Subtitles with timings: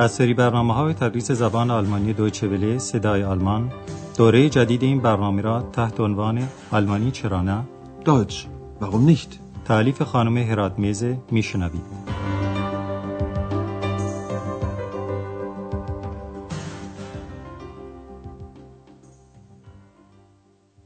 [0.00, 3.72] از سری برنامه های تدریس زبان آلمانی دویچه وله صدای آلمان
[4.16, 7.64] دوره جدید این برنامه را تحت عنوان آلمانی چرا نه
[8.04, 8.46] Deutsch.
[8.80, 9.38] Warum nicht?
[9.64, 11.82] تعلیف خانم هرات میزه میشنوید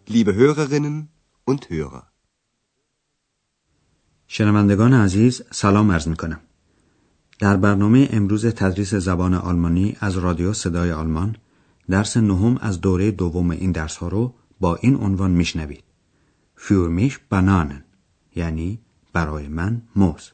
[0.08, 1.08] Liebe Hörerinnen
[1.50, 2.02] und Hörer.
[4.26, 6.40] شنوندگان عزیز سلام عرض می کنم.
[7.38, 11.36] در برنامه امروز تدریس زبان آلمانی از رادیو صدای آلمان
[11.90, 15.84] درس نهم از دوره دوم این درس ها رو با این عنوان میشنوید.
[16.56, 17.84] Für mich Bananen
[18.36, 18.80] یعنی
[19.12, 20.30] برای من موز.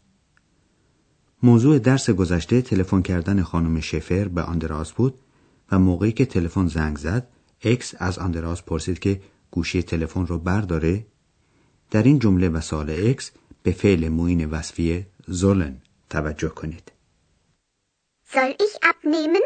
[1.43, 5.15] موضوع درس گذشته تلفن کردن خانم شفر به آندراس بود
[5.73, 7.29] و موقعی که تلفن زنگ زد
[7.63, 11.07] اکس از آندراس پرسید که گوشی تلفن رو برداره
[11.91, 13.31] در این جمله و سال اکس
[13.63, 15.77] به فعل موین وصفی زولن
[16.11, 16.93] توجه کنید
[18.35, 19.43] Soll ich abnehmen?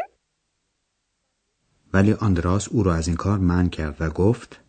[1.93, 4.61] ولی آندراس او را از این کار من کرد و گفت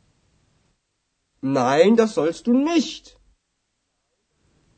[1.44, 3.18] Nein, das sollst du nicht.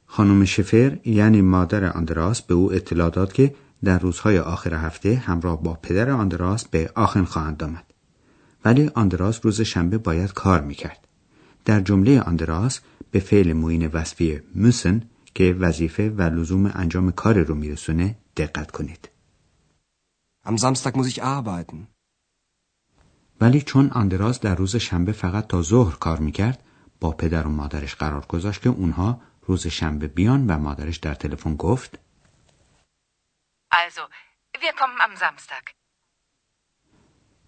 [0.06, 5.64] خانم شفر یعنی مادر آندراس به او اطلاع داد که در روزهای آخر هفته همراه
[5.64, 7.94] با پدر آندراس به آخن خواهند آمد
[8.66, 11.08] ولی آندراس روز شنبه باید کار می‌کرد
[11.66, 12.80] در جمله آندراس
[13.12, 15.02] به فعل موین وصفی müssen
[15.36, 19.17] که وظیفه و لزوم انجام کار رو میرسونه دقت کنید
[20.50, 21.88] Am Samstag muss ich arbeiten.
[23.42, 26.64] ولی چون آندراس در روز شنبه فقط تا ظهر کار می‌کرد
[27.00, 31.56] با پدر و مادرش قرار گذاشت که اونها روز شنبه بیان و مادرش در تلفن
[31.56, 32.00] گفت
[33.74, 34.04] Also,
[34.62, 35.74] wir kommen am Samstag.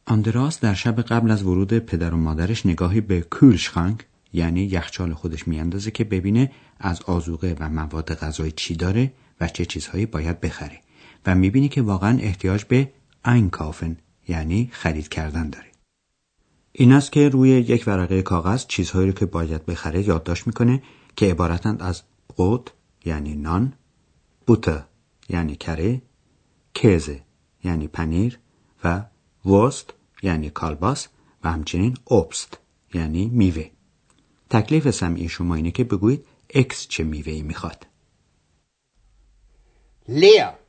[0.05, 5.47] آندراس در شب قبل از ورود پدر و مادرش نگاهی به کولشخانک یعنی یخچال خودش
[5.47, 10.81] میاندازه که ببینه از آزوقه و مواد غذایی چی داره و چه چیزهایی باید بخره
[11.25, 12.91] و می‌بینی که واقعا احتیاج به
[13.25, 13.95] ایnkaufen
[14.27, 15.65] یعنی خرید کردن داره
[16.71, 20.83] این است که روی یک ورقه کاغذ چیزهایی رو که باید بخره یادداشت می‌کنه
[21.15, 22.03] که عبارتند از
[22.35, 22.73] قوت
[23.05, 23.73] یعنی نان
[24.47, 24.85] بوته
[25.29, 26.01] یعنی کره
[26.73, 27.21] کزه
[27.63, 28.39] یعنی پنیر
[28.83, 29.05] و
[29.45, 29.93] وست
[30.23, 31.07] یعنی کالباس
[31.43, 32.57] و همچنین اوبست
[32.93, 33.69] یعنی میوه.
[34.49, 37.85] تکلیف سمعی شما اینه که بگویید اکس چه میوهی می‌خواد.
[40.09, 40.68] Leer.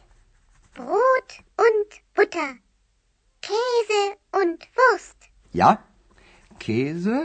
[0.81, 1.29] Brot
[1.65, 2.49] und Butter.
[3.49, 4.01] Käse
[4.39, 5.19] und Wurst.
[5.61, 5.69] Ja?
[6.59, 7.17] Käse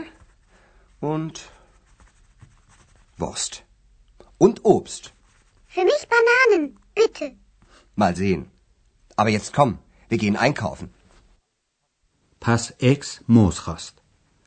[1.13, 1.35] und
[3.21, 3.53] Wurst.
[4.45, 5.03] Und Obst.
[5.75, 6.65] Für mich Bananen,
[6.99, 7.25] bitte.
[8.01, 8.41] Mal sehen.
[9.19, 9.71] Aber jetzt komm,
[10.09, 10.87] wir gehen einkaufen.
[12.41, 14.01] پس اکس موز خواست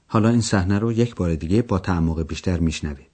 [0.07, 3.11] حالا این صحنه رو یک بار دیگه با تعمق بیشتر میشنوید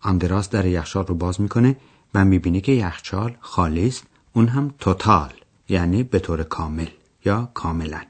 [0.00, 1.76] آندراس در یخچال رو باز می‌کنه
[2.14, 5.32] و می‌بینه که یخچال خالی است اون هم توتال
[5.68, 6.88] یعنی به طور کامل
[7.24, 8.02] یا کاملا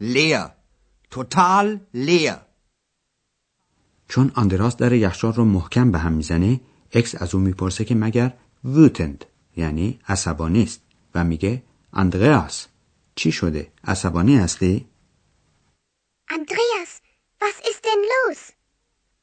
[0.00, 0.50] Leer.
[1.14, 2.38] Total leer.
[4.08, 6.60] چون آندراس در یخچال رو محکم به هم می‌زنه
[6.92, 8.34] اکس از اون می‌پرسه که مگر
[8.64, 9.24] ووتند
[9.56, 10.82] یعنی عصبانی است
[11.14, 12.66] و میگه اندریاس
[13.14, 14.86] چی شده عصبانی هستی
[16.30, 16.90] Andreas,
[17.40, 18.40] was ist denn los?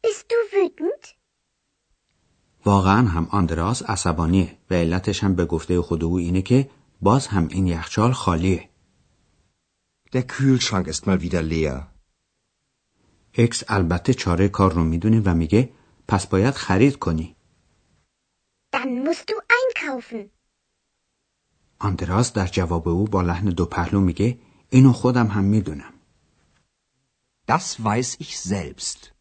[0.04, 1.04] Bist du wütend?
[2.66, 6.70] واقعا هم آندراس عصبانیه و علتش هم به گفته خود او اینه که
[7.02, 8.70] باز هم این یخچال خالیه
[10.16, 11.88] Der Kühlschrank ist mal wieder leer.
[13.34, 15.70] اکس البته چاره کار رو می‌دونه و میگه
[16.08, 17.36] پس باید خرید کنی
[18.76, 20.30] Dann musst du einkaufen.
[21.80, 24.40] آندراس در جواب او با لحن دو پهلو میگه
[24.70, 25.94] اینو خودم هم می‌دونم
[27.52, 29.13] Das weiß ich selbst.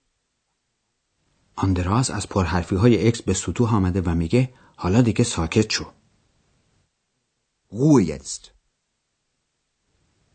[1.56, 5.84] آندراس از پرحرفی های اکس به سطوح آمده و میگه حالا دیگه ساکت شو
[7.72, 8.50] Ruhe jetzt.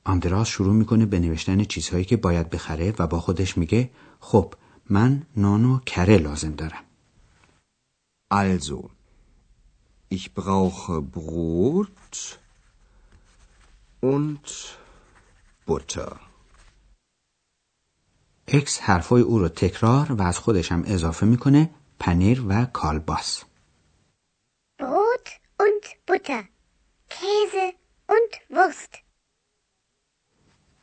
[0.03, 4.53] آندراس شروع می‌کنه به نوشتن چیزهایی که باید بخره و با خودش میگه خب
[4.89, 6.83] من نان و کره لازم دارم
[8.29, 8.89] Also,
[10.09, 12.39] ich brauche Brot
[14.01, 14.47] und
[15.65, 16.26] Butter.
[18.47, 23.43] اکس حرفای او رو تکرار و از خودش هم اضافه می‌کنه پنیر و کالباس
[24.81, 25.27] Brot
[25.63, 26.43] und Butter.
[27.09, 27.67] Käse
[28.09, 28.97] und Wurst.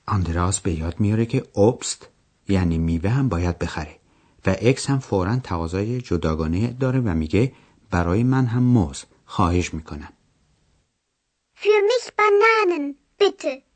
[0.07, 2.09] آندراس به یاد میاره که Obst
[2.49, 3.99] یعنی میوه هم باید بخره
[4.47, 7.53] و اکس هم فورا تقاضای جداگانه داره و میگه
[7.91, 10.13] برای من هم موز خواهش می‌کنم
[11.57, 12.85] Für mich Bananen,
[13.19, 13.74] bitte.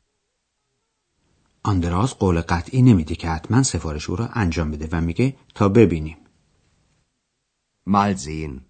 [1.63, 6.17] آندراس قول قطعی نمیده که حتما سفارش او را انجام بده و میگه تا ببینیم
[7.87, 8.61] Mal sehen.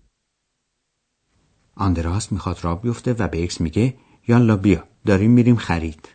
[1.76, 3.98] آندراس می‌خواد را بیفته و به اکس میگه
[4.28, 6.08] یالا بیا داریم میریم خرید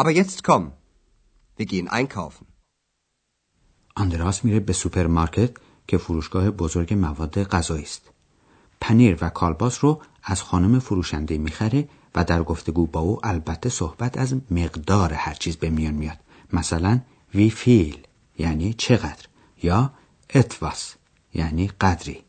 [0.00, 0.72] Aber jetzt komm.
[1.58, 2.46] Wir gehen einkaufen.
[3.96, 8.10] آندراس میره به سوپرمارکت که فروشگاه بزرگ مواد غذایی است.
[8.80, 14.18] پنیر و کالباس رو از خانم فروشنده می‌خره و در گفتگو با او البته صحبت
[14.18, 16.18] از مقدار هر چیز به میان میاد.
[16.52, 17.00] مثلا
[17.34, 17.98] wie viel
[18.38, 19.24] یعنی چقدر
[19.62, 19.92] یا
[20.34, 20.94] etwas
[21.34, 22.22] یعنی قدری.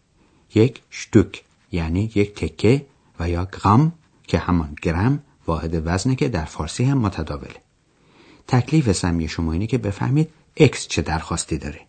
[0.55, 2.85] یک Stück یعنی یک تکه
[3.19, 3.93] و یا Gramm
[4.23, 7.61] که همان گرم واحد وزنه که در فارسی هم متداوله.
[8.47, 11.88] تکلیف سمعی شما اینه که بفهمید اکس چه درخواستی داره.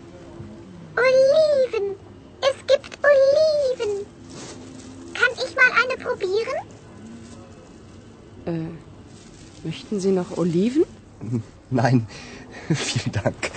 [9.91, 10.83] Möchten Sie noch Oliven?
[11.69, 12.07] Nein,
[12.69, 13.51] vielen Dank.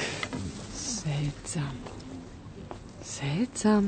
[0.75, 1.76] Seltsam.
[3.02, 3.84] Seltsam.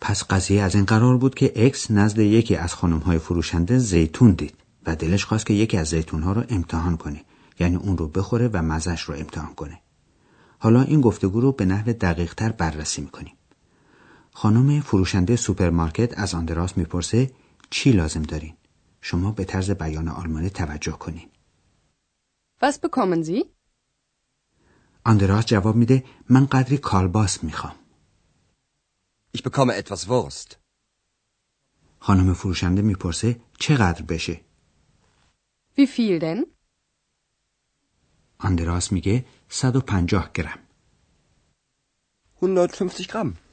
[0.00, 4.54] پس قضیه از این قرار بود که اکس نزد یکی از خانمهای فروشنده زیتون دید
[4.86, 7.24] و دلش خواست که یکی از زیتونها رو امتحان کنه
[7.60, 9.78] یعنی اون رو بخوره و مزش رو امتحان کنه
[10.58, 13.32] حالا این گفتگو رو به نحو دقیقتر بررسی می‌کنیم
[14.32, 17.30] خانم فروشنده سوپرمارکت از آندراس می‌پرسه
[17.70, 18.56] چی لازم دارین
[19.00, 21.30] شما به طرز بیان آلمانی توجه کنین
[22.62, 23.44] Was bekommen Sie?
[25.04, 27.74] آندراس جواب میده من قدری کالباس می‌خوام
[29.36, 30.54] Ich bekomme etwas Wurst.
[31.98, 34.40] خانم فروشنده می‌پرسه چقدر بشه
[35.78, 36.46] Wie viel denn?
[38.38, 40.58] آندراس میگه 150 گرم
[42.42, 43.45] 150 Gramm.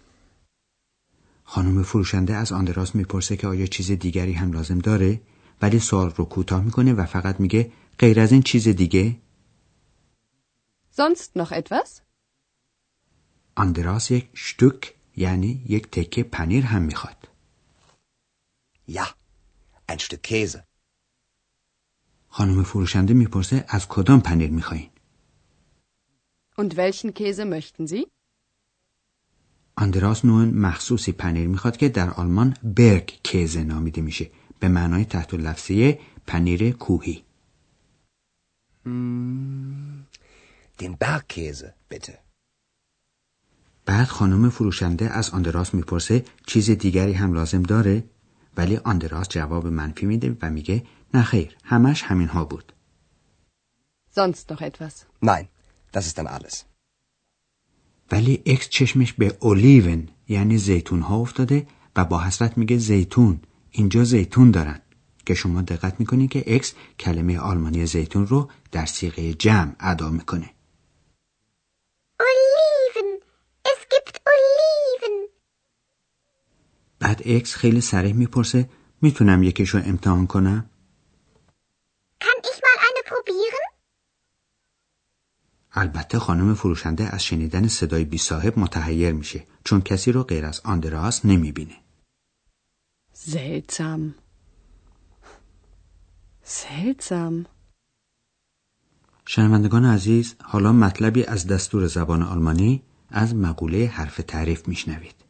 [1.43, 5.21] خانم فروشنده از آندراس می‌پرسه که آیا چیز دیگری هم لازم داره
[5.61, 9.15] ولی سوال رو کوتاه می‌کنه و فقط میگه غیر از این چیز دیگه
[10.97, 12.01] Sonst noch etwas?
[13.55, 17.27] آندراس یک شتوک یعنی یک تکه پنیر هم می‌خواد
[18.89, 19.05] Ja.
[19.91, 20.59] Ein Stück Käse.
[22.27, 24.89] خانم فروشنده می‌پرسه از کدام پنیر می‌خواین
[26.57, 28.07] Und welchen Käse möchten Sie?
[29.75, 34.29] آندراس نوع مخصوصی پنیر می‌خواد که در آلمان برگ کیزه نامیده میشه
[34.59, 35.97] به معنای تحت لفظی
[36.27, 37.23] پنیر کوهی
[40.79, 42.13] Den Bergkäse, bitte.
[43.86, 48.03] بعد خانم فروشنده از آندراس می‌پرسه چیز دیگری هم لازم داره
[48.57, 50.83] ولی آندراس جواب منفی میده و میگه
[51.13, 52.74] نه خیر همش همین ها بود
[54.15, 54.95] Sonst noch etwas?
[55.21, 55.48] Nein,
[55.91, 56.65] das ist dann alles.
[58.12, 63.41] ولی اکس چشمش به Oliven یعنی زیتون ها افتاده و با حسرت میگه زیتون.
[63.72, 64.79] اینجا زیتون دارن.
[65.25, 70.50] که شما دقت می‌کنید که اکس کلمه آلمانی زیتون رو در صیغه جمع ادا می‌کنه.
[77.00, 78.69] بعد اکس خیلی سریع می‌پرسه
[79.01, 80.69] می‌تونم یکیشو امتحان کنم
[82.24, 83.65] Kann ich mal eine probieren?
[85.83, 90.61] البته خانم فروشنده از شنیدن صدای بی صاحب متحیر میشه چون کسی رو غیر از
[90.63, 91.75] آندراس نمی‌بینه
[93.31, 94.01] Seltsam.
[96.45, 97.45] Seltsam.
[99.25, 105.23] شنوندگان عزیز حالا مطلبی از دستور زبان آلمانی از مقوله حرف تعریف میشنوید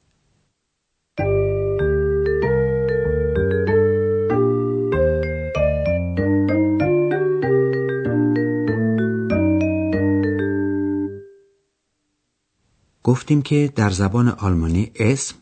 [13.13, 15.35] گفتیم که در زبان آلمانی اسم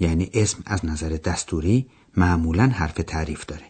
[0.00, 3.66] یعنی اسم از نظر دستوری معمولا حرف تعریف داره.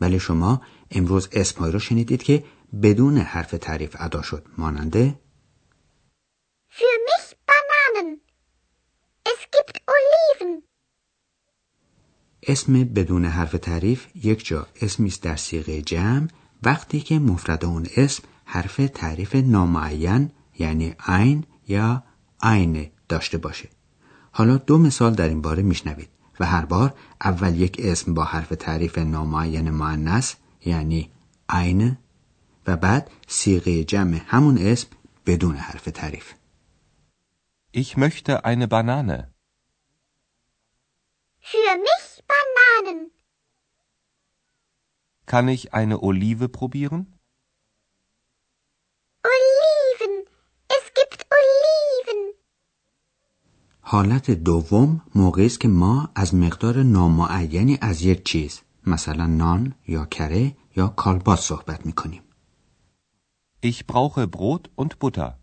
[0.00, 2.44] ولی شما امروز اسمهایی رو شنیدید که
[2.82, 4.46] بدون حرف تعریف ادا شد.
[4.58, 5.20] ماننده؟
[6.70, 8.20] Für mich Bananen.
[9.32, 10.62] Es gibt Oliven.
[12.42, 14.66] اسم بدون حرف تعریف یک جا.
[14.82, 16.28] اسمی است در سیغه جمع.
[16.62, 22.02] وقتی که مفرد اون اسم حرف تعریف نامعین یعنی عین یا
[22.42, 23.68] عین داشته باشه
[24.32, 26.08] حالا دو مثال در این باره میشنوید
[26.40, 31.10] و هر بار اول یک اسم با حرف تعریف نامعین معنس یعنی
[31.48, 31.96] عین
[32.66, 34.88] و بعد سیغه جمع همون اسم
[35.26, 36.34] بدون حرف تعریف
[37.82, 39.34] Ich möchte eine Banane.
[41.40, 43.10] Für mich Bananen.
[45.26, 47.00] Kann ich eine Olive probieren?
[49.34, 50.14] Oliven.
[50.76, 52.20] Es gibt Oliven.
[53.86, 60.04] حالت دوم موقعی است که ما از مقدار نامعینی از یک چیز مثلا نان یا
[60.04, 62.22] کره یا کالباس صحبت می‌کنیم
[63.64, 65.38] Ich brauche Brot und Butter.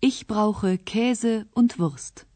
[0.00, 2.26] Ich brauche Käse und Wurst.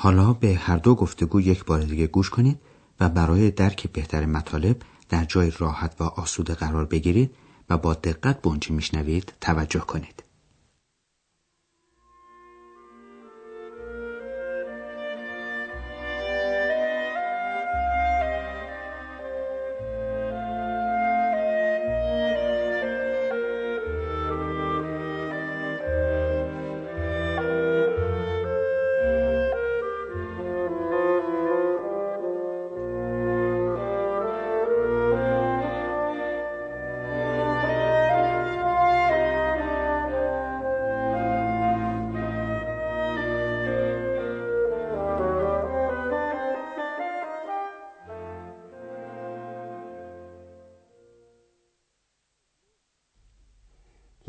[0.00, 2.58] حالا به هر دو گفتگو یک بار دیگه گوش کنید
[3.00, 4.76] و برای درک بهتر مطالب
[5.08, 7.30] در جای راحت و آسوده قرار بگیرید
[7.70, 10.22] و با دقت به اونچه میشنوید توجه کنید.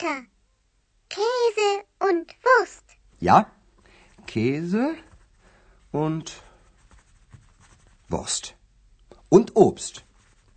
[0.00, 0.22] Butter.
[1.08, 2.84] Käse und Wurst.
[3.20, 3.50] Ja,
[4.26, 4.94] Käse
[5.92, 6.42] und
[8.08, 8.54] Wurst.
[9.28, 10.04] Und Obst.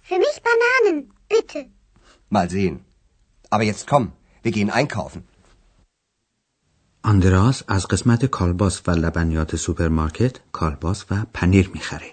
[0.02, 1.70] Für mich Bananen, bitte.
[2.30, 2.86] Mal sehen.
[3.50, 4.12] Aber jetzt komm,
[4.44, 5.24] wir gehen einkaufen.
[7.04, 12.13] آندراس از قسمت کالباس و لبنیات سوپرمارکت کالباس و پنیر میخره.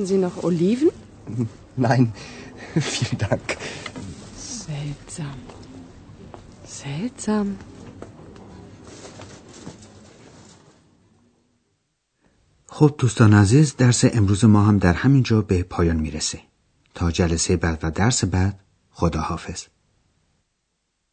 [0.00, 0.90] Möchten Sie noch Oliven?
[1.76, 2.12] Nein,
[2.74, 3.56] vielen Dank.
[4.36, 5.38] Seltsam.
[6.66, 7.56] Seltsam.
[12.66, 16.40] خب دوستان عزیز درس امروز ما هم در همین جا به پایان می‌رسه.
[16.94, 19.64] تا جلسه بعد و درس بعد خدا حافظ.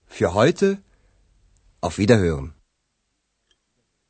[0.10, 0.77] Für heute
[1.82, 2.56] auf Wiederhören.